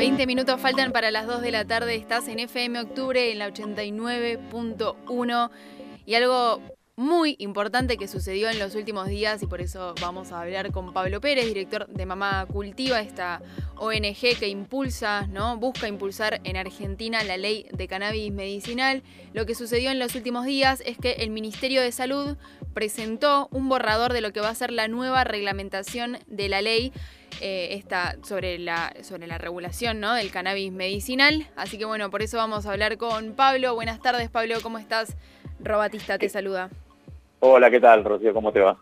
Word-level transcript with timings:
20 0.00 0.26
minutos 0.26 0.58
faltan 0.58 0.92
para 0.92 1.10
las 1.10 1.26
2 1.26 1.42
de 1.42 1.50
la 1.50 1.66
tarde. 1.66 1.94
Estás 1.94 2.26
en 2.28 2.38
FM 2.38 2.80
Octubre 2.80 3.30
en 3.32 3.38
la 3.38 3.52
89.1. 3.52 5.50
Y 6.06 6.14
algo 6.14 6.62
muy 6.96 7.36
importante 7.38 7.98
que 7.98 8.08
sucedió 8.08 8.48
en 8.48 8.58
los 8.58 8.74
últimos 8.74 9.08
días 9.08 9.42
y 9.42 9.46
por 9.46 9.60
eso 9.60 9.94
vamos 10.00 10.32
a 10.32 10.40
hablar 10.40 10.72
con 10.72 10.94
Pablo 10.94 11.20
Pérez, 11.20 11.44
director 11.44 11.86
de 11.86 12.06
Mamá 12.06 12.46
Cultiva, 12.50 13.02
esta 13.02 13.42
ONG 13.76 14.38
que 14.38 14.48
impulsa, 14.48 15.26
¿no? 15.26 15.58
Busca 15.58 15.86
impulsar 15.86 16.40
en 16.44 16.56
Argentina 16.56 17.22
la 17.22 17.36
ley 17.36 17.66
de 17.70 17.86
cannabis 17.86 18.32
medicinal. 18.32 19.02
Lo 19.34 19.44
que 19.44 19.54
sucedió 19.54 19.90
en 19.90 19.98
los 19.98 20.14
últimos 20.14 20.46
días 20.46 20.82
es 20.86 20.96
que 20.96 21.12
el 21.18 21.28
Ministerio 21.28 21.82
de 21.82 21.92
Salud 21.92 22.38
presentó 22.72 23.48
un 23.50 23.68
borrador 23.68 24.14
de 24.14 24.22
lo 24.22 24.32
que 24.32 24.40
va 24.40 24.48
a 24.48 24.54
ser 24.54 24.72
la 24.72 24.88
nueva 24.88 25.24
reglamentación 25.24 26.16
de 26.26 26.48
la 26.48 26.62
ley 26.62 26.90
eh, 27.40 27.82
sobre, 28.22 28.58
la, 28.58 28.94
sobre 29.02 29.26
la 29.26 29.38
regulación 29.38 30.00
¿no? 30.00 30.14
del 30.14 30.30
cannabis 30.30 30.72
medicinal. 30.72 31.46
Así 31.56 31.78
que 31.78 31.84
bueno, 31.84 32.10
por 32.10 32.22
eso 32.22 32.36
vamos 32.36 32.66
a 32.66 32.72
hablar 32.72 32.96
con 32.98 33.34
Pablo. 33.34 33.74
Buenas 33.74 34.00
tardes, 34.00 34.30
Pablo, 34.30 34.56
¿cómo 34.62 34.78
estás? 34.78 35.16
Robatista 35.60 36.18
te 36.18 36.28
saluda. 36.28 36.70
Hola, 37.40 37.70
¿qué 37.70 37.80
tal, 37.80 38.04
Rocío? 38.04 38.34
¿Cómo 38.34 38.52
te 38.52 38.60
va? 38.60 38.78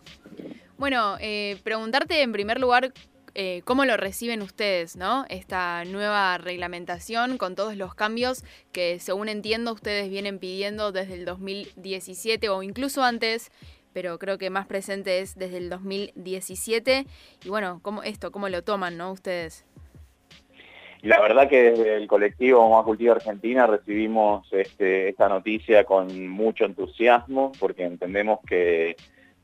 Bueno, 0.77 1.17
eh, 1.21 1.59
preguntarte 1.65 2.23
en 2.23 2.33
primer 2.33 2.61
lugar 2.61 2.93
eh, 3.35 3.63
cómo 3.65 3.85
lo 3.85 3.97
reciben 3.97 4.43
ustedes, 4.43 4.97
¿no? 4.97 5.25
Esta 5.29 5.85
nueva 5.85 6.39
reglamentación 6.39 7.39
con 7.39 7.55
todos 7.55 7.77
los 7.77 7.95
cambios 7.95 8.43
que, 8.73 8.99
según 8.99 9.29
entiendo, 9.29 9.73
ustedes 9.73 10.11
vienen 10.11 10.41
pidiendo 10.41 10.91
desde 10.91 11.15
el 11.15 11.25
2017 11.25 12.49
o 12.49 12.65
incluso 12.65 13.05
antes, 13.05 13.53
pero 13.93 14.19
creo 14.19 14.39
que 14.39 14.51
más 14.51 14.67
presente 14.67 15.21
es 15.21 15.37
desde 15.37 15.59
el 15.59 15.71
2017. 15.71 17.07
Y 17.45 17.49
bueno, 17.49 17.81
¿cómo 17.83 18.03
esto, 18.03 18.31
cómo 18.31 18.49
lo 18.49 18.63
toman, 18.63 18.97
¿no? 18.97 19.13
Ustedes. 19.13 19.65
La 21.03 21.21
verdad 21.21 21.49
que 21.49 21.63
desde 21.63 21.95
el 21.95 22.09
colectivo 22.09 22.69
Más 22.71 22.85
Cultiva 22.85 23.15
Argentina 23.15 23.67
recibimos 23.67 24.49
este, 24.53 25.09
esta 25.09 25.29
noticia 25.29 25.85
con 25.85 26.29
mucho 26.29 26.65
entusiasmo 26.65 27.53
porque 27.61 27.85
entendemos 27.85 28.41
que 28.45 28.97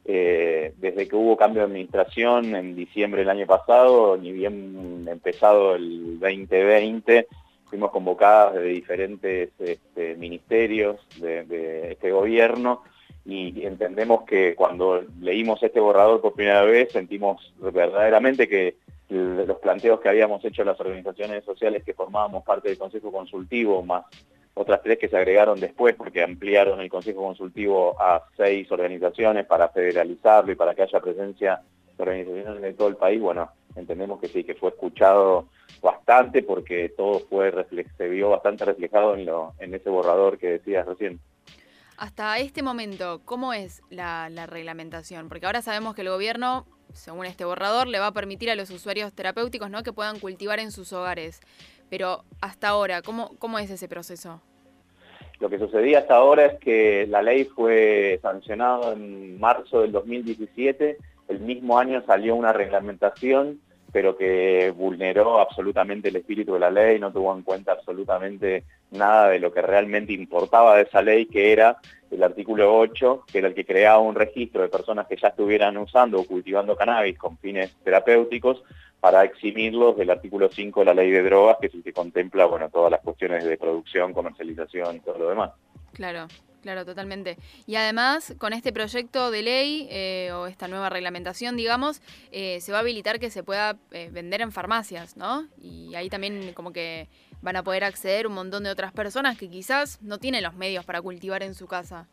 eh, 0.06 0.74
desde 0.77 1.08
que 1.08 1.16
hubo 1.16 1.36
cambio 1.36 1.62
de 1.62 1.66
administración 1.66 2.55
en 2.56 2.74
diciembre 2.74 3.20
del 3.20 3.30
año 3.30 3.46
pasado, 3.46 4.16
ni 4.16 4.33
bien 4.33 5.06
empezado 5.08 5.77
el 5.77 6.18
2020, 6.18 7.27
fuimos 7.64 7.90
convocadas 7.90 8.55
de 8.55 8.64
diferentes 8.64 9.50
este, 9.58 10.14
ministerios 10.16 11.00
de, 11.20 11.92
este 11.92 12.11
gobierno 12.11 12.83
y 13.25 13.64
entendemos 13.64 14.25
que 14.25 14.55
cuando 14.55 15.03
leímos 15.20 15.62
este 15.62 15.80
borrador 15.80 16.20
por 16.20 16.34
primera 16.34 16.62
vez 16.62 16.92
sentimos 16.92 17.55
verdaderamente 17.58 18.48
que 18.48 18.77
los 19.08 19.58
planteos 19.58 20.00
que 20.00 20.08
habíamos 20.08 20.44
hecho 20.44 20.64
las 20.64 20.78
organizaciones 20.80 21.45
sociales 21.45 21.84
que 21.84 21.95
formábamos 21.95 22.45
parte 22.45 22.69
del 22.69 22.78
Consejo 22.78 23.12
Consultivo, 23.12 23.83
más 23.83 24.05
otras 24.55 24.83
tres 24.83 24.98
que 24.98 25.08
se 25.08 25.17
agregaron 25.17 25.58
después 25.58 25.95
porque 25.95 26.22
ampliaron 26.22 26.80
el 26.80 26.89
Consejo 26.89 27.22
Consultivo 27.22 28.00
a 28.00 28.22
seis 28.36 28.70
organizaciones 28.70 29.47
para 29.47 29.69
federalizarlo 29.69 30.52
y 30.52 30.56
para 30.56 30.75
que 30.75 30.83
haya 30.83 31.00
presencia 31.00 31.61
de 31.97 32.02
organizaciones 32.02 32.62
de 32.62 32.72
todo 32.75 32.89
el 32.89 32.97
país, 32.97 33.20
bueno, 33.20 33.50
entendemos 33.75 34.20
que 34.20 34.28
sí, 34.28 34.45
que 34.45 34.55
fue 34.55 34.70
escuchado 34.70 35.48
bastante 35.83 36.42
porque 36.42 36.91
todo 36.91 37.20
fue 37.20 37.52
se 37.97 38.08
vio 38.08 38.30
bastante 38.30 38.64
reflejado 38.64 39.14
en, 39.14 39.27
lo, 39.27 39.55
en 39.58 39.75
ese 39.75 39.91
borrador 39.91 40.39
que 40.39 40.52
decías 40.52 40.86
recién. 40.86 41.20
Hasta 41.96 42.38
este 42.38 42.62
momento, 42.62 43.22
¿cómo 43.24 43.52
es 43.52 43.82
la, 43.90 44.28
la 44.28 44.46
reglamentación? 44.46 45.28
Porque 45.28 45.46
ahora 45.46 45.62
sabemos 45.62 45.94
que 45.94 46.02
el 46.02 46.08
gobierno 46.08 46.66
según 46.94 47.26
este 47.26 47.44
borrador, 47.44 47.86
le 47.86 47.98
va 47.98 48.08
a 48.08 48.12
permitir 48.12 48.50
a 48.50 48.54
los 48.54 48.70
usuarios 48.70 49.12
terapéuticos 49.12 49.70
¿no? 49.70 49.82
que 49.82 49.92
puedan 49.92 50.18
cultivar 50.18 50.60
en 50.60 50.70
sus 50.70 50.92
hogares. 50.92 51.40
Pero 51.90 52.24
hasta 52.40 52.68
ahora, 52.68 53.02
¿cómo, 53.02 53.32
¿cómo 53.38 53.58
es 53.58 53.70
ese 53.70 53.88
proceso? 53.88 54.40
Lo 55.40 55.50
que 55.50 55.58
sucedía 55.58 55.98
hasta 55.98 56.16
ahora 56.16 56.46
es 56.46 56.60
que 56.60 57.06
la 57.08 57.20
ley 57.20 57.44
fue 57.44 58.18
sancionada 58.22 58.92
en 58.92 59.38
marzo 59.38 59.83
del 59.83 59.92
2017, 59.92 60.96
el 61.28 61.40
mismo 61.40 61.78
año 61.78 62.02
salió 62.06 62.34
una 62.36 62.52
reglamentación, 62.52 63.60
pero 63.92 64.16
que 64.16 64.72
vulneró 64.77 65.40
absolutamente 65.40 66.08
el 66.08 66.16
espíritu 66.16 66.54
de 66.54 66.60
la 66.60 66.70
ley, 66.70 66.98
no 66.98 67.12
tuvo 67.12 67.34
en 67.34 67.42
cuenta 67.42 67.72
absolutamente 67.72 68.64
nada 68.94 69.28
de 69.28 69.38
lo 69.38 69.52
que 69.52 69.62
realmente 69.62 70.12
importaba 70.12 70.77
de 70.77 70.82
esa 70.82 71.02
ley, 71.02 71.27
que 71.27 71.52
era 71.52 71.78
el 72.10 72.22
artículo 72.22 72.77
8, 72.78 73.24
que 73.30 73.38
era 73.38 73.48
el 73.48 73.55
que 73.55 73.64
creaba 73.64 73.98
un 73.98 74.14
registro 74.14 74.62
de 74.62 74.68
personas 74.68 75.06
que 75.06 75.16
ya 75.16 75.28
estuvieran 75.28 75.77
usando 75.77 76.20
o 76.20 76.27
cultivando 76.27 76.77
cannabis 76.77 77.18
con 77.18 77.36
fines 77.38 77.74
terapéuticos 77.83 78.62
para 79.00 79.24
eximirlos 79.24 79.96
del 79.98 80.10
artículo 80.10 80.48
5 80.50 80.80
de 80.80 80.86
la 80.86 80.94
ley 80.94 81.10
de 81.10 81.22
drogas, 81.22 81.58
que 81.60 81.66
es 81.66 81.74
el 81.74 81.83
que 81.83 81.92
contempla 81.92 82.46
bueno, 82.46 82.70
todas 82.70 82.90
las 82.90 83.00
cuestiones 83.00 83.44
de 83.44 83.58
producción, 83.58 84.14
comercialización 84.14 84.96
y 84.96 85.00
todo 85.00 85.18
lo 85.18 85.28
demás. 85.28 85.50
Claro, 85.92 86.27
claro, 86.62 86.86
totalmente. 86.86 87.36
Y 87.66 87.77
además, 87.77 88.34
con 88.38 88.54
este 88.54 88.72
proyecto 88.72 89.30
de 89.30 89.42
ley 89.42 89.88
eh, 89.90 90.30
o 90.33 90.46
esta 90.46 90.68
nueva 90.68 90.88
reglamentación, 90.88 91.54
digamos, 91.56 92.00
eh, 92.33 92.62
se 92.62 92.72
va 92.72 92.78
a 92.78 92.80
habilitar 92.80 93.20
que 93.20 93.28
se 93.28 93.42
pueda 93.42 93.77
eh, 93.90 94.08
vender 94.10 94.40
en 94.40 94.52
farmacias, 94.52 95.18
¿no? 95.18 95.46
Y 95.60 95.94
ahí 95.96 96.08
también 96.08 96.54
como 96.54 96.72
que 96.72 97.08
van 97.44 97.56
a 97.56 97.62
poder 97.62 97.84
acceder 97.84 98.27
un 98.27 98.32
montón 98.32 98.64
de 98.64 98.70
otras 98.70 98.92
personas 98.92 99.38
que 99.38 99.50
quizás 99.50 100.00
no 100.02 100.18
tienen 100.18 100.42
los 100.42 100.55
medios 100.55 100.84
para 100.84 101.02
cultivar 101.02 101.42
en 101.42 101.55
su 101.55 101.66
casa. 101.66 102.08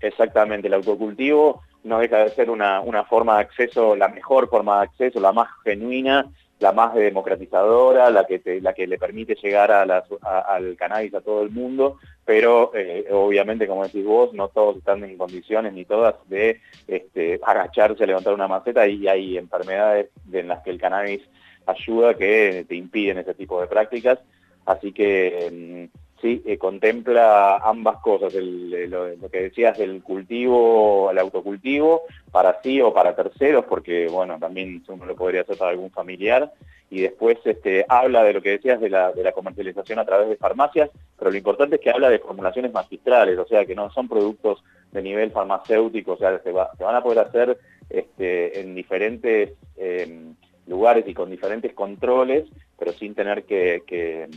Exactamente, 0.00 0.68
el 0.68 0.74
autocultivo 0.74 1.62
no 1.82 1.98
deja 1.98 2.18
de 2.18 2.30
ser 2.30 2.48
una, 2.48 2.80
forma 3.04 3.36
de 3.36 3.40
acceso, 3.42 3.96
la 3.96 4.08
mejor 4.08 4.48
forma 4.48 4.76
de 4.76 4.82
acceso, 4.84 5.20
la 5.20 5.32
más 5.32 5.48
genuina, 5.64 6.30
la 6.60 6.70
más 6.70 6.94
democratizadora, 6.94 8.08
la 8.10 8.24
que, 8.24 8.60
la 8.62 8.72
que 8.72 8.86
le 8.86 8.98
permite 8.98 9.34
llegar 9.34 9.72
al 9.72 10.76
cannabis 10.76 11.12
a 11.14 11.20
todo 11.20 11.42
el 11.42 11.50
mundo, 11.50 11.98
pero 12.24 12.70
eh, 12.72 13.06
obviamente, 13.10 13.66
como 13.66 13.82
decís 13.82 14.04
vos, 14.04 14.32
no 14.32 14.46
todos 14.46 14.76
están 14.76 15.02
en 15.02 15.18
condiciones 15.18 15.72
ni 15.72 15.84
todas 15.84 16.14
de 16.28 16.60
este, 16.86 17.40
agacharse, 17.44 18.06
levantar 18.06 18.32
una 18.32 18.46
maceta 18.46 18.86
y 18.86 19.08
hay 19.08 19.36
enfermedades 19.36 20.10
en 20.32 20.46
las 20.46 20.62
que 20.62 20.70
el 20.70 20.80
cannabis 20.80 21.22
ayuda 21.66 22.14
que 22.14 22.64
te 22.68 22.76
impiden 22.76 23.18
ese 23.18 23.34
tipo 23.34 23.60
de 23.60 23.66
prácticas 23.66 24.20
Así 24.66 24.92
que 24.92 25.88
mm, 25.90 25.98
sí, 26.22 26.42
eh, 26.46 26.56
contempla 26.56 27.56
ambas 27.56 27.98
cosas, 27.98 28.32
lo, 28.34 29.28
que 29.30 29.42
decías 29.42 29.76
del 29.76 30.02
cultivo, 30.02 31.10
el 31.10 31.18
autocultivo, 31.18 32.02
para 32.30 32.62
sí 32.62 32.80
o 32.80 32.94
para 32.94 33.14
terceros, 33.14 33.64
porque 33.66 34.06
bueno, 34.08 34.38
también 34.38 34.82
uno 34.88 35.04
lo 35.04 35.16
podría 35.16 35.42
hacer 35.42 35.58
para 35.58 35.72
algún 35.72 35.90
familiar, 35.90 36.52
y 36.88 37.00
después 37.00 37.38
este, 37.44 37.84
habla 37.88 38.22
de 38.22 38.34
lo 38.34 38.42
que 38.42 38.50
decías 38.50 38.80
de 38.80 38.88
la, 38.88 39.12
comercialización 39.34 39.98
a 39.98 40.04
través 40.04 40.28
de 40.28 40.36
farmacias, 40.36 40.90
pero 41.18 41.30
lo 41.30 41.36
importante 41.36 41.76
es 41.76 41.82
que 41.82 41.90
habla 41.90 42.08
de 42.08 42.20
formulaciones 42.20 42.72
magistrales, 42.72 43.38
o 43.38 43.46
sea, 43.46 43.66
que 43.66 43.74
no 43.74 43.90
son 43.90 44.08
productos 44.08 44.62
de 44.92 45.02
nivel 45.02 45.30
farmacéutico, 45.32 46.12
o 46.12 46.18
sea, 46.18 46.38
se, 46.40 46.52
van 46.52 46.94
a 46.94 47.02
poder 47.02 47.18
hacer 47.18 47.58
este, 47.90 48.60
en 48.60 48.74
diferentes... 48.74 49.54
Em, 49.76 50.34
lugares 50.66 51.04
y 51.06 51.14
con 51.14 51.30
diferentes 51.30 51.72
controles, 51.72 52.44
pero 52.82 52.98
sin 52.98 53.14
tener 53.14 53.44
que, 53.44 54.28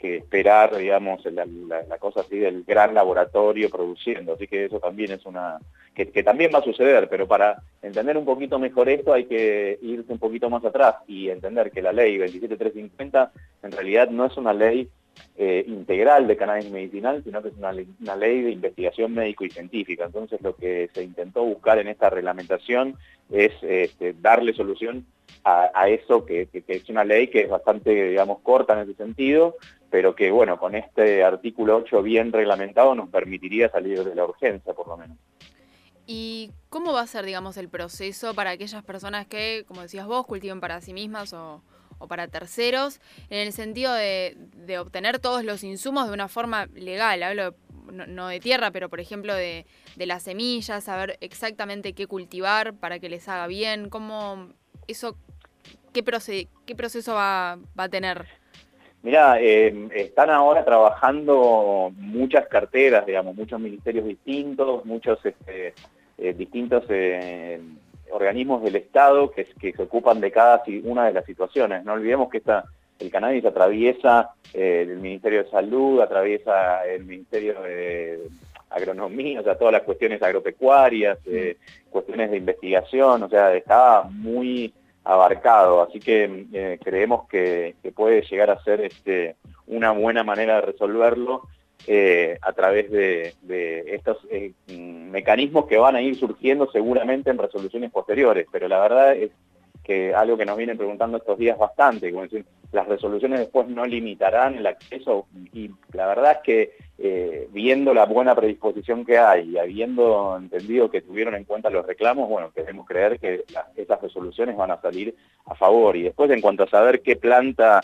esperar, 0.00 0.76
digamos, 0.76 1.24
la, 1.26 1.46
cosa 2.00 2.22
así 2.22 2.36
del 2.36 2.64
gran 2.64 2.92
laboratorio 2.92 3.70
produciendo. 3.70 4.32
Así 4.32 4.48
que 4.48 4.64
eso 4.64 4.80
también 4.80 5.12
es 5.12 5.24
una... 5.24 5.60
Que, 5.94 6.24
también 6.24 6.50
va 6.52 6.58
a 6.58 6.64
suceder, 6.64 7.08
pero 7.08 7.28
para 7.28 7.62
entender 7.80 8.16
un 8.16 8.24
poquito 8.24 8.58
mejor 8.58 8.88
esto 8.88 9.12
hay 9.12 9.26
que 9.26 9.78
irse 9.80 10.12
un 10.12 10.18
poquito 10.18 10.50
más 10.50 10.64
atrás 10.64 10.96
y 11.06 11.30
entender 11.30 11.70
que 11.70 11.80
la 11.80 11.92
ley 11.92 12.18
27350 12.18 13.30
en 13.62 13.70
realidad 13.70 14.10
no 14.10 14.26
es 14.26 14.36
una 14.36 14.52
ley 14.52 14.88
eh, 15.36 15.64
integral 15.68 16.26
de 16.26 16.36
cannabis 16.36 16.70
medicinal, 16.72 17.22
sino 17.22 17.42
que 17.42 17.50
es 17.50 17.54
una 17.56 18.16
ley, 18.16 18.42
de 18.42 18.50
investigación 18.50 19.14
médico 19.14 19.44
y 19.44 19.50
científica. 19.50 20.06
Entonces 20.06 20.40
lo 20.42 20.56
que 20.56 20.90
se 20.92 21.04
intentó 21.04 21.44
buscar 21.44 21.78
en 21.78 21.86
esta 21.86 22.10
reglamentación 22.10 22.96
es 23.30 23.52
este, 23.62 24.14
darle 24.14 24.52
solución 24.52 25.06
a, 25.44 25.88
eso, 25.88 26.24
que, 26.24 26.48
es 26.52 26.88
una 26.88 27.04
ley 27.04 27.28
que 27.28 27.42
es 27.42 27.48
bastante, 27.48 28.10
digamos, 28.10 28.40
corta 28.40 28.74
en 28.74 28.80
ese 28.80 28.94
sentido, 28.94 29.56
pero 29.90 30.14
que, 30.14 30.30
bueno, 30.30 30.58
con 30.58 30.74
este 30.74 31.24
artículo 31.24 31.76
8 31.76 32.02
bien 32.02 32.32
reglamentado 32.32 32.94
nos 32.94 33.08
permitiría 33.08 33.70
salir 33.70 34.04
de 34.04 34.14
la 34.14 34.24
urgencia, 34.24 34.74
por 34.74 34.88
lo 34.88 34.96
menos. 34.96 35.16
¿Y 36.06 36.52
cómo 36.70 36.92
va 36.92 37.02
a 37.02 37.06
ser, 37.06 37.24
digamos, 37.24 37.56
el 37.56 37.68
proceso 37.68 38.34
para 38.34 38.50
aquellas 38.50 38.82
personas 38.84 39.26
que, 39.26 39.64
como 39.66 39.82
decías 39.82 40.06
vos, 40.06 40.26
cultiven 40.26 40.60
para 40.60 40.80
sí 40.80 40.92
mismas 40.92 41.32
o, 41.32 41.62
para 42.08 42.28
terceros, 42.28 43.00
en 43.30 43.46
el 43.46 43.52
sentido 43.52 43.92
de, 43.92 44.36
obtener 44.78 45.18
todos 45.18 45.44
los 45.44 45.64
insumos 45.64 46.06
de 46.08 46.14
una 46.14 46.28
forma 46.28 46.66
legal? 46.74 47.22
Hablo 47.22 47.54
no, 47.90 48.28
de 48.28 48.40
tierra, 48.40 48.70
pero 48.70 48.90
por 48.90 49.00
ejemplo 49.00 49.34
de, 49.34 49.66
de 49.96 50.06
las 50.06 50.22
semillas, 50.22 50.84
saber 50.84 51.16
exactamente 51.20 51.94
qué 51.94 52.06
cultivar 52.06 52.74
para 52.74 52.98
que 52.98 53.08
les 53.08 53.28
haga 53.28 53.46
bien, 53.46 53.88
cómo 53.88 54.52
eso 54.88 55.16
¿qué, 55.92 56.02
qué 56.66 56.74
proceso 56.74 57.14
va, 57.14 57.58
a 57.76 57.88
tener? 57.88 58.26
Mira, 59.02 59.40
eh, 59.40 59.88
están 59.94 60.30
ahora 60.30 60.64
trabajando 60.64 61.92
muchas 61.96 62.48
carteras, 62.48 63.06
digamos, 63.06 63.36
muchos 63.36 63.60
ministerios 63.60 64.04
distintos, 64.06 64.84
muchos 64.84 65.24
este, 65.24 65.74
eh, 66.18 66.32
distintos 66.32 66.84
eh, 66.88 67.60
organismos 68.10 68.62
del 68.62 68.76
Estado 68.76 69.30
que, 69.30 69.44
que, 69.44 69.72
se 69.72 69.82
ocupan 69.82 70.20
de 70.20 70.32
cada 70.32 70.62
una 70.82 71.06
de 71.06 71.12
las 71.12 71.24
situaciones. 71.24 71.84
No 71.84 71.92
olvidemos 71.92 72.28
que 72.28 72.38
esta, 72.38 72.64
el 72.98 73.10
cannabis 73.10 73.44
atraviesa 73.44 74.30
eh, 74.52 74.86
el 74.88 74.98
Ministerio 74.98 75.44
de 75.44 75.50
Salud, 75.50 76.00
atraviesa 76.00 76.84
el 76.86 77.04
Ministerio 77.04 77.60
de 77.60 78.28
Agronomía, 78.70 79.40
o 79.40 79.44
sea, 79.44 79.56
todas 79.56 79.72
las 79.72 79.82
cuestiones 79.82 80.22
agropecuarias, 80.22 81.18
eh, 81.26 81.56
cuestiones 81.90 82.30
de 82.30 82.38
investigación, 82.38 83.22
o 83.22 83.28
sea, 83.28 83.54
está 83.54 84.02
muy 84.10 84.74
abarcado, 85.08 85.82
así 85.82 86.00
que 86.00 86.46
eh, 86.52 86.78
creemos 86.84 87.26
que, 87.28 87.74
puede 87.94 88.22
llegar 88.22 88.50
a 88.50 88.62
ser 88.62 88.82
este, 88.82 89.36
una 89.66 89.92
buena 89.92 90.22
manera 90.22 90.56
de 90.56 90.60
resolverlo 90.60 91.42
a 92.42 92.52
través 92.52 92.90
de, 92.90 93.34
estos 93.86 94.18
mecanismos 94.66 95.66
que 95.66 95.78
van 95.78 95.96
a 95.96 96.02
ir 96.02 96.16
surgiendo 96.16 96.70
seguramente 96.70 97.30
en 97.30 97.38
resoluciones 97.38 97.90
posteriores, 97.90 98.46
pero 98.52 98.68
la 98.68 98.80
verdad 98.80 99.16
es 99.16 99.30
que 99.88 100.14
algo 100.14 100.36
que 100.36 100.44
nos 100.44 100.58
vienen 100.58 100.76
preguntando 100.76 101.16
estos 101.16 101.38
días 101.38 101.56
bastante, 101.56 102.10
como 102.10 102.24
decir, 102.24 102.44
las 102.72 102.86
resoluciones 102.86 103.38
después 103.40 103.68
no 103.68 103.86
limitarán 103.86 104.54
el 104.54 104.66
acceso 104.66 105.26
y 105.54 105.70
la 105.94 106.06
verdad 106.06 106.32
es 106.32 106.38
que 106.44 106.72
eh, 106.98 107.48
viendo 107.52 107.94
la 107.94 108.04
buena 108.04 108.34
predisposición 108.34 109.06
que 109.06 109.16
hay 109.16 109.48
y 109.48 109.56
habiendo 109.56 110.36
entendido 110.36 110.90
que 110.90 111.00
tuvieron 111.00 111.34
en 111.36 111.44
cuenta 111.44 111.70
los 111.70 111.86
reclamos, 111.86 112.28
bueno, 112.28 112.52
queremos 112.52 112.86
creer 112.86 113.18
que 113.18 113.44
estas 113.76 114.02
resoluciones 114.02 114.58
van 114.58 114.72
a 114.72 114.80
salir 114.82 115.16
a 115.46 115.54
favor. 115.54 115.96
Y 115.96 116.02
después 116.02 116.30
en 116.32 116.42
cuanto 116.42 116.64
a 116.64 116.68
saber 116.68 117.00
qué 117.00 117.16
planta 117.16 117.80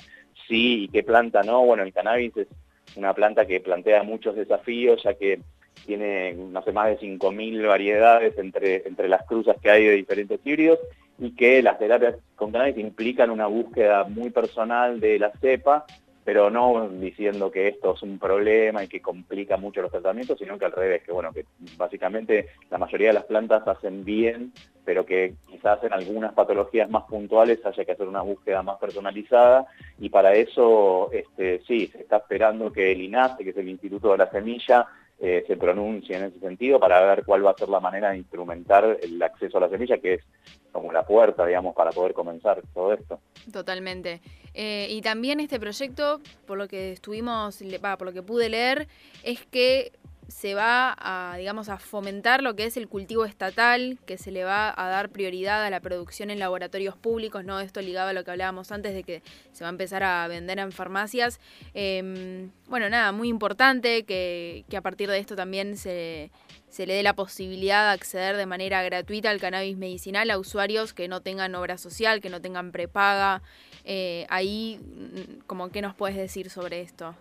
sí 0.46 0.84
y 0.84 0.88
qué 0.88 1.02
planta 1.04 1.42
no, 1.42 1.64
bueno, 1.64 1.84
el 1.84 1.92
cannabis 1.94 2.36
es 2.36 2.48
una 2.96 3.14
planta 3.14 3.46
que 3.46 3.60
plantea 3.60 4.02
muchos 4.02 4.36
desafíos, 4.36 5.02
ya 5.02 5.14
que 5.14 5.40
tiene, 5.86 6.34
no 6.34 6.62
sé, 6.62 6.72
más 6.72 6.88
de 6.88 6.98
5.000 6.98 7.66
variedades 7.66 8.36
entre, 8.36 8.86
entre 8.86 9.08
las 9.08 9.24
cruzas 9.24 9.56
que 9.62 9.70
hay 9.70 9.84
de 9.84 9.92
diferentes 9.92 10.38
híbridos 10.44 10.78
y 11.19 11.32
que 11.32 11.62
las 11.62 11.78
terapias 11.78 12.16
con 12.37 12.52
cannabis 12.52 12.78
implican 12.78 13.31
una 13.31 13.46
búsqueda 13.46 14.05
muy 14.05 14.31
personal 14.31 15.00
de 15.00 15.19
la 15.19 15.31
cepa, 15.40 15.84
pero 16.25 16.49
no 16.49 16.88
diciendo 16.88 17.50
que 17.50 17.69
esto 17.69 17.94
es 17.94 18.02
un 18.02 18.19
problema 18.19 18.82
y 18.82 18.88
que 18.88 19.02
complica 19.02 19.58
mucho 19.58 19.82
los 19.82 19.93
tratamientos, 19.93 20.38
sino 20.38 20.58
que 20.58 20.64
al 20.64 20.72
revés, 20.72 21.02
que 21.02 21.12
bueno, 21.12 21.32
que 21.32 21.44
básicamente 21.76 22.49
la 22.70 22.78
mayoría 22.78 23.08
de 23.08 23.14
las 23.14 23.25
plantas 23.25 23.66
hacen 23.69 24.05
bien, 24.05 24.52
pero 24.87 25.05
que 25.05 25.34
quizás 25.50 25.84
en 25.84 25.93
algunas 25.93 26.32
patologías 26.32 26.88
más 26.88 27.05
puntuales 27.05 27.64
haya 27.64 27.84
que 27.84 27.93
hacer 27.93 28.08
una 28.08 28.22
búsqueda 28.22 28.62
más 28.62 28.78
personalizada. 28.78 29.66
Y 29.99 30.08
para 30.08 30.34
eso 30.34 31.11
este, 31.12 31.61
sí, 31.66 31.88
se 31.88 32.00
está 32.00 32.16
esperando 32.16 32.72
que 32.72 32.93
el 32.93 33.02
INASE, 33.02 33.44
que 33.44 33.50
es 33.50 33.56
el 33.58 33.69
Instituto 33.69 34.12
de 34.12 34.19
la 34.19 34.31
Semilla, 34.31 34.87
eh, 35.20 35.44
se 35.46 35.56
pronuncie 35.56 36.16
en 36.16 36.25
ese 36.25 36.40
sentido 36.40 36.81
para 36.81 37.00
ver 37.05 37.25
cuál 37.25 37.46
va 37.46 37.52
a 37.52 37.56
ser 37.56 37.69
la 37.69 37.81
manera 37.81 38.11
de 38.11 38.19
instrumentar 38.19 38.99
el 39.00 39.22
acceso 39.22 39.58
a 39.58 39.62
la 39.62 39.69
semilla, 39.69 39.99
que 39.99 40.14
es 40.14 40.25
como 40.72 40.93
la 40.93 41.06
puerta, 41.06 41.46
digamos, 41.46 41.75
para 41.75 41.90
poder 41.90 42.14
comenzar 42.14 42.61
todo 42.75 42.93
esto. 42.93 43.20
Totalmente. 43.52 44.20
Eh, 44.55 44.88
y 44.90 45.00
también 45.02 45.38
este 45.40 45.61
proyecto, 45.61 46.20
por 46.46 46.58
lo 46.58 46.66
que 46.66 46.93
estuvimos, 46.93 47.62
por 47.81 48.06
lo 48.06 48.12
que 48.12 48.22
pude 48.22 48.49
leer, 48.49 48.88
es 49.22 49.46
que 49.46 49.93
se 50.29 50.55
va 50.55 50.94
a, 50.99 51.37
digamos, 51.37 51.69
a 51.69 51.79
fomentar 51.79 52.43
lo 52.43 52.56
que 52.56 52.65
es 52.65 52.76
el 52.76 52.88
cultivo 52.88 53.25
estatal, 53.25 53.99
que 54.06 54.17
se 54.17 54.31
le 54.31 54.44
va 54.44 54.73
a 54.76 54.88
dar 54.88 55.11
prioridad 55.11 55.65
a 55.65 55.71
la 55.71 55.81
producción 55.81 56.31
en 56.31 56.38
laboratorios 56.38 56.97
públicos, 56.97 57.44
¿no? 57.44 57.61
Esto 57.61 57.81
ligado 57.81 58.09
a 58.09 58.12
lo 58.12 58.25
que 58.25 58.31
hablábamos 58.31 58.73
antes 58.73 58.94
de 58.94 59.03
que 59.03 59.23
se 59.53 59.65
va 59.65 59.69
a 59.69 59.71
empezar 59.71 60.03
a 60.03 60.26
vender 60.29 60.59
en 60.59 60.73
farmacias. 60.73 61.41
Em, 61.75 62.50
bueno, 62.69 62.88
nada, 62.88 63.12
muy 63.12 63.29
importante 63.29 64.05
que, 64.05 64.65
que, 64.69 64.76
a 64.76 64.82
partir 64.82 65.11
de 65.11 65.19
esto 65.19 65.37
también 65.37 65.76
se, 65.76 66.31
se 66.69 66.87
le 66.87 66.94
dé 66.94 67.03
la 67.03 67.15
posibilidad 67.15 67.88
de 67.88 67.94
acceder 67.94 68.37
de 68.37 68.47
manera 68.47 68.82
gratuita 68.82 69.31
al 69.31 69.41
cannabis 69.41 69.76
medicinal 69.76 70.31
a 70.31 70.38
usuarios 70.38 70.93
que 70.93 71.06
no 71.09 71.21
tengan 71.21 71.55
obra 71.55 71.79
social, 71.79 72.21
que 72.21 72.31
no 72.31 72.41
tengan 72.41 72.73
prepaga. 72.73 73.43
Eh, 73.85 74.26
ahí, 74.31 74.81
mm, 74.82 75.43
como, 75.47 75.69
¿qué 75.71 75.82
nos 75.82 75.94
puedes 75.94 76.17
decir 76.17 76.50
sobre 76.50 76.81
esto? 76.81 77.15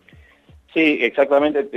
Sí, 0.73 0.97
exactamente, 1.01 1.69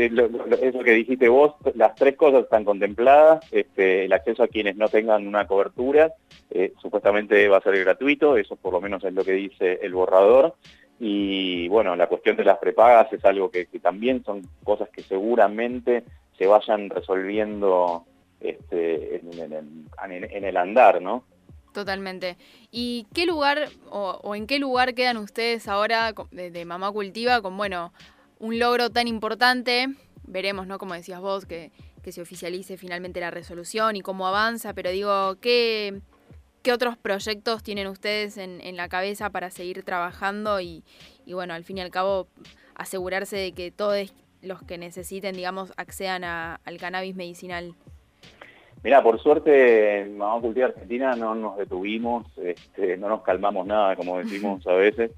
eso 0.63 0.79
que 0.79 0.93
dijiste 0.93 1.29
vos, 1.29 1.55
las 1.75 1.95
tres 1.97 2.17
cosas 2.17 2.45
están 2.45 2.65
contempladas, 2.65 3.45
este, 3.53 4.07
el 4.07 4.13
acceso 4.15 4.43
a 4.43 4.49
quienes 4.49 4.77
no 4.77 4.89
tengan 4.89 5.27
una 5.27 5.47
cobertura, 5.47 6.15
eh, 6.51 6.73
supuestamente 6.81 7.47
va 7.49 7.59
a 7.59 7.63
ser 7.63 7.79
gratuito, 7.79 8.39
eso 8.39 8.57
por 8.57 8.73
lo 8.73 8.81
menos 8.81 9.05
es 9.05 9.13
lo 9.13 9.23
que 9.23 9.33
dice 9.33 9.81
el 9.83 9.93
borrador, 9.93 10.55
y 10.99 11.69
bueno, 11.69 11.95
la 11.95 12.07
cuestión 12.07 12.37
de 12.37 12.45
las 12.45 12.57
prepagas 12.57 13.13
es 13.13 13.23
algo 13.27 13.51
que, 13.51 13.67
también 13.83 14.25
son 14.25 14.41
cosas 14.65 14.89
que 14.89 15.03
seguramente 15.03 16.03
se 16.39 16.47
vayan 16.47 16.89
resolviendo 16.89 18.07
este, 18.41 19.17
en, 19.17 20.45
el 20.45 20.57
andar, 20.57 21.03
¿no? 21.03 21.23
Totalmente. 21.75 22.39
¿Y 22.71 23.07
qué 23.13 23.27
lugar 23.27 23.69
o, 23.91 24.35
en 24.35 24.47
qué 24.47 24.59
lugar 24.59 24.95
quedan 24.95 25.19
ustedes 25.19 25.69
ahora 25.69 26.15
de, 26.31 26.51
de 26.51 26.65
Mamá 26.65 26.91
Cultiva 26.91 27.43
con, 27.43 27.59
bueno, 27.59 27.93
un 28.39 28.59
logro 28.59 28.91
tan 28.91 29.09
importante. 29.09 29.89
Veremos, 30.25 30.67
¿no? 30.67 30.79
Como 30.79 30.95
decías 30.95 31.21
vos, 31.21 31.47
que, 31.47 31.71
se 32.07 32.23
oficialice 32.23 32.77
finalmente 32.77 33.19
la 33.19 33.33
resolución 33.33 33.97
y 33.97 34.01
cómo 34.01 34.29
avanza, 34.29 34.73
pero 34.75 34.91
digo, 34.91 35.35
¿qué, 35.41 36.01
qué 36.63 36.73
otros 36.73 36.97
proyectos 36.97 37.65
tienen 37.65 37.89
ustedes 37.89 38.39
en, 38.39 38.77
la 38.77 38.89
cabeza 38.89 39.31
para 39.31 39.51
seguir 39.51 39.83
trabajando 39.83 40.61
y, 40.61 40.85
bueno, 41.27 41.53
al 41.53 41.65
fin 41.65 41.79
y 41.79 41.81
al 41.81 41.91
cabo, 41.91 42.29
asegurarse 42.77 43.37
de 43.37 43.51
que 43.51 43.73
todos 43.73 44.15
los 44.41 44.63
que 44.63 44.79
necesiten, 44.79 45.35
digamos, 45.35 45.73
accedan 45.77 46.23
al 46.23 46.77
cannabis 46.79 47.17
medicinal? 47.17 47.75
Mira, 48.85 49.03
por 49.03 49.21
suerte 49.21 50.03
en 50.03 50.17
Mamá 50.17 50.41
Cultiva 50.41 50.67
Argentina 50.67 51.17
no 51.17 51.35
nos 51.35 51.57
detuvimos, 51.57 52.27
este, 52.39 52.97
no 52.97 53.09
nos 53.09 53.23
calmamos 53.23 53.67
nada, 53.67 53.97
como 53.97 54.19
decimos 54.19 54.65
a 54.69 54.75
veces. 54.75 55.11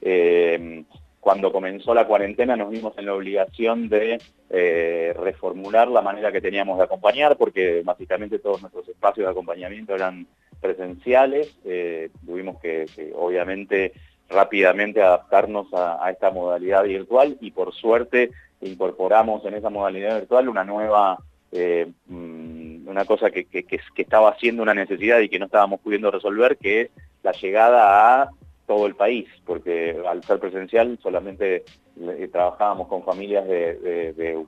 Eh, 0.00 0.84
cuando 1.26 1.50
comenzó 1.50 1.92
la 1.92 2.06
cuarentena 2.06 2.54
nos 2.54 2.70
vimos 2.70 2.96
en 2.96 3.06
la 3.06 3.14
obligación 3.14 3.88
de 3.88 4.20
eh, 4.48 5.12
reformular 5.18 5.88
la 5.88 6.00
manera 6.00 6.30
que 6.30 6.40
teníamos 6.40 6.78
de 6.78 6.84
acompañar, 6.84 7.36
porque 7.36 7.82
básicamente 7.84 8.38
todos 8.38 8.60
nuestros 8.60 8.88
espacios 8.88 9.26
de 9.26 9.32
acompañamiento 9.32 9.92
eran 9.92 10.28
presenciales, 10.60 11.52
eh, 11.64 12.10
tuvimos 12.24 12.60
que, 12.60 12.86
obviamente 13.16 13.92
rápidamente 14.28 15.02
adaptarnos 15.02 15.66
a, 15.72 16.08
esta 16.12 16.30
modalidad 16.30 16.84
virtual 16.84 17.36
y 17.40 17.50
por 17.50 17.74
suerte 17.74 18.30
incorporamos 18.60 19.44
en 19.46 19.54
esa 19.54 19.68
modalidad 19.68 20.20
virtual 20.20 20.48
una 20.48 20.62
nueva, 20.62 21.18
eh, 21.50 21.90
mm, 22.06 22.86
una 22.86 23.04
cosa 23.04 23.32
que, 23.32 23.46
que 23.46 23.80
estaba 23.96 24.38
siendo 24.38 24.62
una 24.62 24.74
necesidad 24.74 25.18
y 25.18 25.28
que 25.28 25.40
no 25.40 25.46
estábamos 25.46 25.80
pudiendo 25.80 26.08
resolver, 26.08 26.56
que 26.56 26.82
es 26.82 26.90
la 27.24 27.32
llegada 27.32 28.22
a 28.22 28.30
todo 28.66 28.86
el 28.86 28.94
país, 28.94 29.28
porque 29.44 29.96
al 30.06 30.22
ser 30.24 30.38
presencial 30.38 30.98
solamente 31.02 31.64
eh, 32.00 32.28
trabajábamos 32.30 32.88
con 32.88 33.04
familias 33.04 33.46
de, 33.46 34.44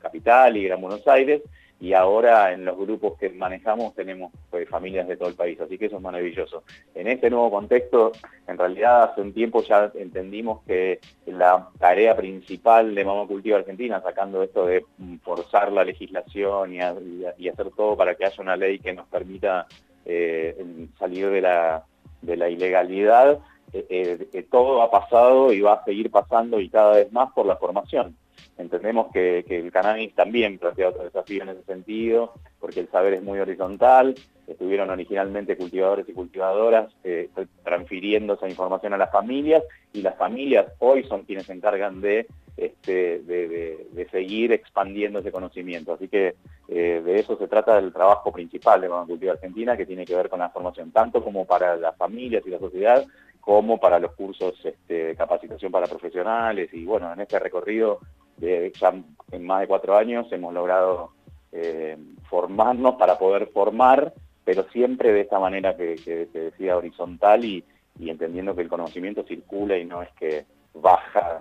Capital 0.00 0.56
y 0.56 0.64
Gran 0.64 0.80
Buenos 0.80 1.06
Aires, 1.08 1.42
y 1.78 1.92
ahora 1.92 2.52
en 2.52 2.64
los 2.64 2.76
grupos 2.78 3.18
que 3.18 3.28
manejamos 3.28 3.94
tenemos 3.94 4.32
pues, 4.50 4.68
familias 4.68 5.06
de 5.08 5.16
todo 5.16 5.28
el 5.28 5.34
país, 5.34 5.60
así 5.60 5.76
que 5.76 5.86
eso 5.86 5.96
es 5.96 6.02
maravilloso. 6.02 6.62
En 6.94 7.06
este 7.06 7.28
nuevo 7.28 7.50
contexto, 7.50 8.12
en 8.46 8.56
realidad 8.56 9.02
hace 9.02 9.20
un 9.20 9.32
tiempo 9.32 9.62
ya 9.62 9.90
entendimos 9.94 10.62
que 10.64 11.00
la 11.26 11.68
tarea 11.78 12.16
principal 12.16 12.94
de 12.94 13.04
Mamá 13.04 13.26
Cultiva 13.26 13.58
Argentina, 13.58 14.00
sacando 14.00 14.42
esto 14.42 14.64
de 14.66 14.84
forzar 15.22 15.70
la 15.72 15.84
legislación 15.84 16.74
y, 16.74 16.80
hacer 16.80 17.70
todo 17.76 17.96
para 17.96 18.14
que 18.14 18.24
haya 18.24 18.42
una 18.42 18.56
ley 18.56 18.78
que 18.78 18.94
nos 18.94 19.06
permita 19.08 19.66
eh, 20.04 20.56
salir 20.98 21.30
de 21.30 21.40
la 21.40 21.84
de 22.22 22.36
la 22.36 22.48
ilegalidad, 22.48 23.38
eh, 23.72 24.28
eh, 24.32 24.46
todo 24.50 24.82
ha 24.82 24.90
pasado 24.90 25.52
y 25.52 25.60
va 25.60 25.74
a 25.74 25.84
seguir 25.84 26.10
pasando 26.10 26.60
y 26.60 26.68
cada 26.68 26.96
vez 26.96 27.12
más 27.12 27.32
por 27.32 27.46
la 27.46 27.56
formación. 27.56 28.16
Entendemos 28.58 29.12
que, 29.12 29.44
el 29.48 29.70
cannabis 29.70 30.14
también 30.14 30.58
plantea 30.58 30.88
otro 30.88 31.04
desafío 31.04 31.42
en 31.42 31.50
ese 31.50 31.62
sentido, 31.64 32.32
porque 32.58 32.80
el 32.80 32.88
saber 32.90 33.14
es 33.14 33.22
muy 33.22 33.38
horizontal, 33.38 34.14
estuvieron 34.46 34.88
originalmente 34.88 35.56
cultivadores 35.56 36.08
y 36.08 36.12
cultivadoras 36.12 36.90
eh, 37.04 37.28
transfiriendo 37.64 38.34
esa 38.34 38.48
información 38.48 38.94
a 38.94 38.98
las 38.98 39.12
familias, 39.12 39.62
y 39.92 40.00
las 40.00 40.16
familias 40.16 40.66
hoy 40.78 41.04
son 41.04 41.24
quienes 41.24 41.46
se 41.46 41.52
encargan 41.52 42.00
de, 42.00 42.26
este, 42.56 43.20
de, 43.20 44.08
seguir 44.10 44.52
expandiendo 44.52 45.18
ese 45.18 45.32
conocimiento. 45.32 45.92
Así 45.92 46.08
que 46.08 46.36
eh, 46.68 47.02
de 47.04 47.18
eso 47.18 47.36
se 47.36 47.48
trata 47.48 47.78
el 47.78 47.92
trabajo 47.92 48.32
principal 48.32 48.80
de 48.80 48.88
la 48.88 49.04
Cultiva 49.04 49.32
Argentina, 49.32 49.76
que 49.76 49.86
tiene 49.86 50.04
que 50.04 50.14
ver 50.14 50.28
con 50.28 50.38
la 50.38 50.50
formación, 50.50 50.90
tanto 50.90 51.22
como 51.22 51.44
para 51.44 51.76
las 51.76 51.96
familias 51.96 52.42
y 52.46 52.50
la 52.50 52.58
sociedad, 52.58 53.04
como 53.40 53.78
para 53.78 53.98
los 53.98 54.12
cursos 54.12 54.54
este, 54.64 55.06
de 55.06 55.16
capacitación 55.16 55.70
para 55.70 55.86
profesionales, 55.86 56.70
y 56.72 56.84
bueno, 56.84 57.12
en 57.12 57.20
este 57.20 57.38
recorrido 57.38 58.00
de 58.36 58.72
ya 58.78 58.92
en 59.32 59.46
más 59.46 59.60
de 59.60 59.68
cuatro 59.68 59.96
años 59.96 60.30
hemos 60.32 60.52
logrado 60.52 61.12
eh, 61.52 61.96
formarnos 62.28 62.96
para 62.96 63.18
poder 63.18 63.46
formar, 63.46 64.12
pero 64.44 64.64
siempre 64.72 65.12
de 65.12 65.22
esta 65.22 65.38
manera 65.38 65.76
que, 65.76 65.96
se 65.98 66.26
decía 66.26 66.76
horizontal 66.76 67.44
y, 67.44 67.64
entendiendo 67.98 68.54
que 68.54 68.62
el 68.62 68.68
conocimiento 68.68 69.24
circula 69.24 69.78
y 69.78 69.84
no 69.84 70.02
es 70.02 70.10
que 70.12 70.44
baja 70.74 71.40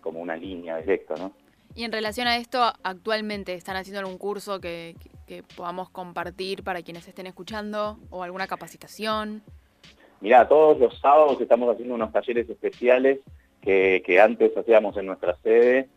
como 0.00 0.20
una 0.20 0.36
línea 0.36 0.76
directa, 0.78 1.14
¿no? 1.16 1.32
Y 1.74 1.84
en 1.84 1.92
relación 1.92 2.26
a 2.26 2.36
esto, 2.36 2.60
actualmente 2.82 3.54
están 3.54 3.76
haciendo 3.76 4.00
algún 4.00 4.18
curso 4.18 4.60
que, 4.60 4.94
que 5.26 5.42
podamos 5.42 5.88
compartir 5.88 6.62
para 6.62 6.82
quienes 6.82 7.08
estén 7.08 7.26
escuchando 7.26 7.98
o 8.10 8.22
alguna 8.22 8.46
capacitación. 8.46 9.42
Mirá, 10.20 10.46
todos 10.46 10.78
los 10.78 10.98
sábados 11.00 11.40
estamos 11.40 11.72
haciendo 11.72 11.94
unos 11.94 12.12
talleres 12.12 12.48
especiales 12.48 13.20
que, 13.62 14.02
que 14.04 14.20
antes 14.20 14.56
hacíamos 14.56 14.96
en 14.96 15.06
nuestra 15.06 15.36
sede 15.42 15.88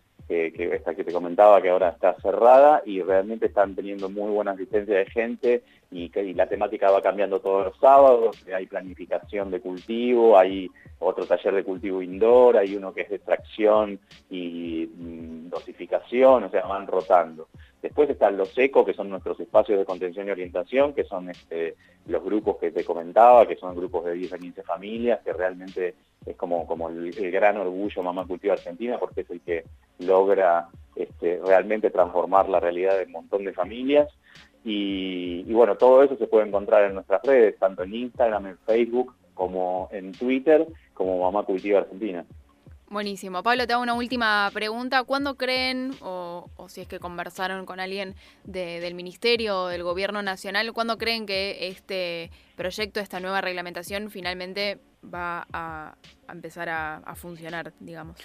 que, 0.56 0.74
esta 0.74 0.96
que 0.96 1.04
te 1.04 1.12
comentaba 1.12 1.62
que 1.62 1.70
ahora 1.70 1.90
está 1.90 2.16
cerrada 2.22 2.82
y 2.86 3.02
realmente 3.02 3.48
están 3.48 3.76
teniendo 3.76 4.10
muy 4.10 4.32
buena 4.32 4.52
asistencia 4.52 4.98
de 4.98 5.06
gente 5.06 5.64
y, 5.92 6.10
la 6.34 6.48
temática 6.48 6.92
va 6.92 7.02
cambiando 7.02 7.40
todos 7.40 7.66
los 7.66 7.78
sábados, 7.80 8.38
hay 8.54 8.66
planificación 8.66 9.52
de 9.52 9.60
cultivo, 9.60 10.38
hay 10.38 10.70
otro 11.00 11.26
taller 11.26 11.54
de 11.56 11.64
cultivo 11.64 12.02
indoor, 12.02 12.58
hay 12.58 12.76
uno 12.76 12.94
que 12.94 13.02
es 13.02 13.10
de 13.10 13.18
extracción 13.18 14.00
y 14.30 14.90
mm, 14.94 15.50
dosificación, 15.50 16.46
o 16.46 16.50
sea, 16.50 16.66
van 16.66 16.88
rotando. 16.88 17.48
Después 17.82 18.10
están 18.10 18.36
los 18.36 18.58
ECO, 18.58 18.84
que 18.84 18.94
son 18.94 19.10
nuestros 19.10 19.40
espacios 19.40 19.78
de 19.78 19.86
contención 19.86 20.28
y 20.28 20.32
orientación, 20.32 20.94
que 20.94 21.04
son 21.04 21.30
este, 21.30 21.76
los 22.08 22.24
grupos 22.24 22.58
que 22.58 22.72
te 22.72 22.84
comentaba, 22.84 23.48
que 23.48 23.56
son 23.56 23.76
grupos 23.76 24.06
de 24.06 24.14
10 24.14 24.34
a 24.34 24.38
15 24.38 24.64
familias, 24.64 25.20
que 25.24 25.34
realmente 25.34 25.94
es 26.26 26.36
como, 26.36 26.66
como 26.66 26.90
el, 26.90 27.32
gran 27.32 27.58
orgullo 27.58 28.04
Mamá 28.04 28.26
Cultiva 28.26 28.54
Argentina, 28.54 28.98
porque 28.98 29.22
es 29.22 29.30
el 29.30 29.42
que 29.42 29.64
logra 30.00 30.68
este, 30.96 31.40
realmente 31.46 31.90
transformar 31.90 32.50
la 32.50 32.60
realidad 32.60 32.98
de 32.98 33.06
un 33.06 33.12
montón 33.12 33.46
de 33.46 33.54
familias. 33.54 34.10
Y, 34.64 35.46
y, 35.48 35.54
bueno, 35.54 35.76
todo 35.76 36.02
eso 36.04 36.18
se 36.18 36.28
puede 36.28 36.48
encontrar 36.48 36.86
en 36.86 36.96
nuestras 36.96 37.22
redes, 37.24 37.58
tanto 37.60 37.84
en 37.84 37.94
Instagram, 37.94 38.48
en 38.48 38.58
Facebook, 38.60 39.14
como 39.36 39.90
en 39.92 40.12
Twitter, 40.14 40.66
como 40.94 41.20
Mamá 41.20 41.44
Cultiva 41.44 41.80
Argentina. 41.80 42.26
Buenísimo. 42.90 43.42
Pablo, 43.42 43.66
te 43.66 43.74
hago 43.74 43.82
una 43.82 43.96
última 43.96 44.50
pregunta. 44.54 45.04
¿Cuándo 45.04 45.36
creen, 45.36 45.92
o, 46.02 46.50
si 46.68 46.82
es 46.82 46.88
que 46.88 47.00
conversaron 47.00 47.66
con 47.66 47.80
alguien 47.80 48.16
del 48.44 48.94
Ministerio 48.94 49.64
o 49.64 49.68
del 49.68 49.84
Gobierno 49.84 50.22
Nacional, 50.22 50.72
cuándo 50.72 50.98
creen 50.98 51.26
que 51.26 51.68
este 51.68 52.30
proyecto, 52.56 53.00
esta 53.00 53.20
nueva 53.20 53.42
reglamentación, 53.42 54.12
finalmente 54.12 54.80
va 55.14 55.46
a, 55.52 55.96
empezar 56.30 56.70
a, 56.70 57.16
funcionar, 57.16 57.74
digamos? 57.80 58.18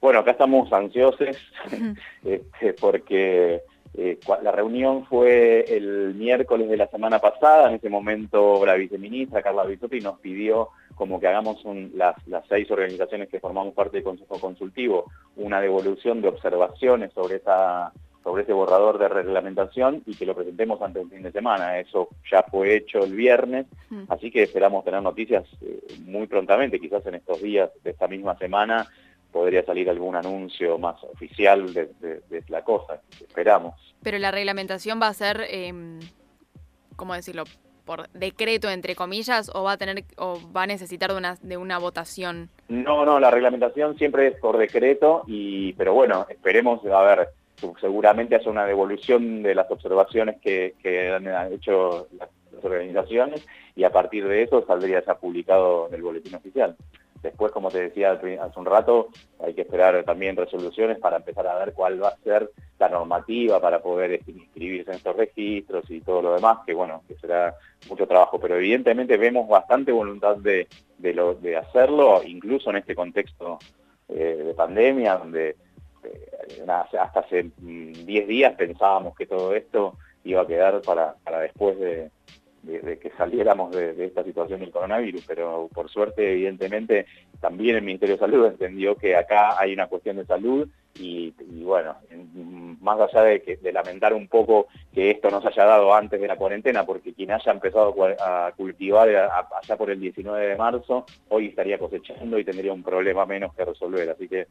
Bueno, 0.00 0.20
acá 0.20 0.32
estamos 0.32 0.72
ansiosos 0.72 1.36
este, 2.24 2.72
porque 2.74 3.62
eh, 3.94 4.18
la 4.42 4.52
reunión 4.52 5.04
fue 5.06 5.64
el 5.68 6.14
miércoles 6.14 6.68
de 6.68 6.76
la 6.76 6.86
semana 6.86 7.18
pasada, 7.18 7.68
en 7.68 7.76
ese 7.76 7.88
momento 7.88 8.64
la 8.64 8.74
viceministra 8.74 9.42
Carla 9.42 9.64
Bisotti 9.64 10.00
nos 10.00 10.18
pidió 10.20 10.68
como 10.94 11.18
que 11.18 11.28
hagamos 11.28 11.64
las, 11.94 12.14
seis 12.48 12.70
organizaciones 12.70 13.30
que 13.30 13.40
formamos 13.40 13.74
parte 13.74 13.96
del 13.96 14.04
Consejo 14.04 14.38
Consultivo, 14.38 15.06
una 15.36 15.60
devolución 15.60 16.20
de 16.20 16.28
observaciones 16.28 17.12
sobre 17.14 17.36
esa 17.36 17.90
sobre 18.30 18.44
ese 18.44 18.52
borrador 18.52 18.98
de 18.98 19.08
reglamentación 19.08 20.02
y 20.06 20.14
que 20.14 20.24
lo 20.24 20.36
presentemos 20.36 20.80
antes 20.80 21.02
del 21.02 21.10
fin 21.10 21.22
de 21.24 21.32
semana. 21.32 21.80
Eso 21.80 22.08
ya 22.30 22.44
fue 22.44 22.76
hecho 22.76 23.00
el 23.00 23.14
viernes, 23.14 23.66
mm. 23.88 24.04
así 24.08 24.30
que 24.30 24.44
esperamos 24.44 24.84
tener 24.84 25.02
noticias 25.02 25.44
eh, 25.62 25.80
muy 26.04 26.28
prontamente, 26.28 26.78
quizás 26.78 27.04
en 27.06 27.16
estos 27.16 27.42
días 27.42 27.70
de 27.82 27.90
esta 27.90 28.06
misma 28.06 28.36
semana 28.36 28.86
podría 29.32 29.64
salir 29.64 29.90
algún 29.90 30.14
anuncio 30.14 30.78
más 30.78 31.02
oficial 31.04 31.72
de, 31.72 32.22
la 32.48 32.62
cosa, 32.62 33.00
esperamos. 33.20 33.74
Pero 34.02 34.18
la 34.18 34.30
reglamentación 34.30 35.00
va 35.00 35.08
a 35.08 35.14
ser, 35.14 35.44
eh, 35.48 35.72
¿cómo 36.96 37.14
decirlo? 37.14 37.44
por 37.84 38.08
decreto 38.10 38.70
entre 38.70 38.94
comillas 38.94 39.50
o 39.52 39.64
va 39.64 39.72
a 39.72 39.76
tener 39.76 40.04
o 40.16 40.38
va 40.54 40.64
a 40.64 40.66
necesitar 40.66 41.10
de 41.10 41.16
una 41.16 41.38
de 41.42 41.56
una 41.56 41.78
votación 41.78 42.50
no 42.68 43.04
no 43.04 43.18
la 43.18 43.30
reglamentación 43.30 43.96
siempre 43.96 44.28
es 44.28 44.36
por 44.38 44.58
decreto 44.58 45.24
y 45.26 45.72
pero 45.72 45.94
bueno 45.94 46.26
esperemos 46.28 46.84
a 46.84 47.02
ver 47.02 47.28
seguramente 47.80 48.36
hace 48.36 48.48
una 48.48 48.66
devolución 48.66 49.42
de 49.42 49.54
las 49.54 49.70
observaciones 49.70 50.40
que, 50.40 50.74
han 51.12 51.52
hecho 51.52 52.08
las, 52.18 52.28
organizaciones 52.62 53.46
y 53.74 53.84
a 53.84 53.90
partir 53.90 54.28
de 54.28 54.42
eso 54.42 54.66
saldría 54.66 55.02
ya 55.02 55.14
publicado 55.14 55.88
en 55.88 55.94
el 55.94 56.02
boletín 56.02 56.34
oficial. 56.34 56.76
Después, 57.22 57.52
como 57.52 57.70
te 57.70 57.80
decía 57.80 58.12
hace 58.12 58.60
un 58.60 58.66
rato, 58.66 59.08
hay 59.42 59.54
que 59.54 59.62
esperar 59.62 60.02
también 60.04 60.36
resoluciones 60.36 60.98
para 60.98 61.16
empezar 61.16 61.46
a 61.46 61.58
ver 61.58 61.72
cuál 61.72 62.02
va 62.02 62.08
a 62.08 62.16
ser 62.18 62.50
la 62.78 62.88
normativa 62.88 63.60
para 63.60 63.80
poder 63.82 64.12
este, 64.12 64.32
inscribirse 64.32 64.90
en 64.90 64.96
estos 64.96 65.16
registros 65.16 65.90
y 65.90 66.00
todo 66.00 66.22
lo 66.22 66.34
demás, 66.34 66.58
que 66.66 66.72
bueno, 66.72 67.02
que 67.06 67.14
será 67.16 67.54
mucho 67.88 68.06
trabajo, 68.06 68.40
pero 68.40 68.56
evidentemente 68.56 69.18
vemos 69.18 69.48
bastante 69.48 69.92
voluntad 69.92 70.36
de, 70.36 70.66
de, 70.98 71.56
hacerlo, 71.56 72.22
incluso 72.24 72.70
en 72.70 72.76
este 72.76 72.94
contexto 72.94 73.58
eh, 74.08 74.42
de 74.46 74.54
pandemia, 74.54 75.16
donde 75.16 75.56
hasta 76.68 77.20
hace 77.20 77.50
10 77.58 77.58
mm, 77.60 78.28
días 78.28 78.54
pensábamos 78.54 79.16
que 79.16 79.26
todo 79.26 79.54
esto 79.54 79.96
iba 80.24 80.42
a 80.42 80.46
quedar 80.46 80.80
para, 80.82 81.14
después 81.40 81.78
de, 81.78 82.10
que 82.98 83.10
saliéramos 83.16 83.74
de, 83.74 84.04
esta 84.04 84.22
situación 84.22 84.60
del 84.60 84.70
coronavirus, 84.70 85.24
pero 85.26 85.68
por 85.72 85.88
suerte, 85.88 86.32
evidentemente, 86.32 87.06
también 87.40 87.76
el 87.76 87.82
Ministerio 87.82 88.16
de 88.16 88.20
Salud 88.20 88.46
entendió 88.52 88.96
que 88.96 89.16
acá 89.16 89.58
hay 89.58 89.72
una 89.72 89.86
cuestión 89.86 90.16
de 90.16 90.26
salud 90.26 90.68
y, 90.98 91.32
bueno, 91.62 91.96
más 92.80 93.00
allá 93.00 93.22
de, 93.22 93.72
lamentar 93.72 94.12
un 94.12 94.28
poco 94.28 94.66
que 94.92 95.12
esto 95.12 95.30
no 95.30 95.40
se 95.40 95.48
haya 95.48 95.64
dado 95.64 95.94
antes 95.94 96.20
de 96.20 96.26
la 96.26 96.36
cuarentena, 96.36 96.84
porque 96.84 97.14
quien 97.14 97.30
haya 97.30 97.52
empezado 97.52 97.94
a 98.20 98.52
cultivar 98.56 99.08
allá 99.08 99.76
por 99.78 99.90
el 99.90 100.00
19 100.00 100.46
de 100.48 100.56
marzo, 100.56 101.06
hoy 101.28 101.46
estaría 101.46 101.78
cosechando 101.78 102.38
y 102.38 102.44
tendría 102.44 102.72
un 102.72 102.82
problema 102.82 103.24
menos 103.24 103.54
que 103.54 103.64
resolver, 103.64 104.10
así 104.10 104.28
que 104.28 104.48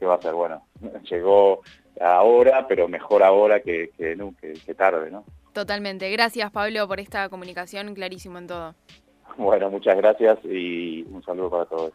¿qué 0.00 0.06
va 0.06 0.14
a 0.16 0.22
ser? 0.22 0.34
Bueno, 0.34 0.66
llegó 1.10 1.60
ahora, 2.00 2.66
pero 2.66 2.88
mejor 2.88 3.22
ahora 3.22 3.60
que, 3.60 3.90
que, 3.96 4.16
que 4.66 4.74
tarde, 4.74 5.10
¿no? 5.10 5.24
Totalmente. 5.52 6.10
Gracias, 6.10 6.50
Pablo, 6.50 6.88
por 6.88 6.98
esta 6.98 7.28
comunicación, 7.28 7.94
clarísimo 7.94 8.38
en 8.38 8.48
todo. 8.48 8.74
Bueno, 9.36 9.70
muchas 9.70 9.96
gracias 9.96 10.38
y 10.44 11.02
un 11.04 11.22
saludo 11.22 11.50
para 11.50 11.64
todos. 11.64 11.92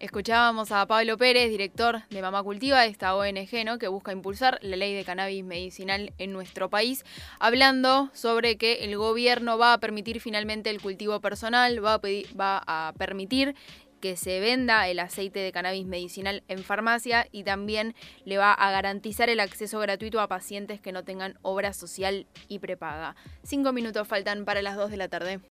Escuchábamos 0.00 0.72
a 0.72 0.84
Pablo 0.86 1.16
Pérez, 1.16 1.48
director 1.48 2.00
de 2.10 2.20
Mamá 2.20 2.42
Cultiva, 2.42 2.84
esta 2.84 3.14
ONG 3.14 3.64
¿no? 3.64 3.78
que 3.78 3.86
busca 3.86 4.12
impulsar 4.12 4.58
la 4.60 4.76
ley 4.76 4.92
de 4.92 5.04
cannabis 5.04 5.44
medicinal 5.44 6.12
en 6.18 6.32
nuestro 6.32 6.68
país, 6.68 7.04
hablando 7.38 8.10
sobre 8.12 8.58
que 8.58 8.84
el 8.84 8.98
gobierno 8.98 9.56
va 9.56 9.72
a 9.72 9.78
permitir 9.78 10.20
finalmente 10.20 10.68
el 10.68 10.82
cultivo 10.82 11.20
personal, 11.20 11.82
va 11.82 11.94
a, 11.94 12.00
va 12.38 12.62
a 12.66 12.92
permitir 12.98 13.54
que 14.04 14.16
se 14.18 14.38
venda 14.38 14.86
el 14.86 14.98
aceite 14.98 15.40
de 15.40 15.50
cannabis 15.50 15.86
medicinal 15.86 16.42
en 16.48 16.62
farmacia 16.62 17.26
y 17.32 17.42
también 17.42 17.94
le 18.26 18.36
va 18.36 18.52
a 18.52 18.70
garantizar 18.70 19.30
el 19.30 19.40
acceso 19.40 19.78
gratuito 19.78 20.20
a 20.20 20.28
pacientes 20.28 20.78
que 20.78 20.92
no 20.92 21.04
tengan 21.04 21.38
obra 21.40 21.72
social 21.72 22.26
y 22.46 22.58
prepaga. 22.58 23.16
Cinco 23.44 23.72
minutos 23.72 24.06
faltan 24.06 24.44
para 24.44 24.60
las 24.60 24.76
dos 24.76 24.90
de 24.90 24.98
la 24.98 25.08
tarde. 25.08 25.40